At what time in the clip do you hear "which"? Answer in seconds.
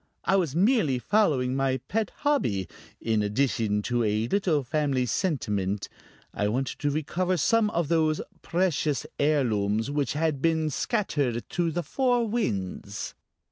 9.91-10.13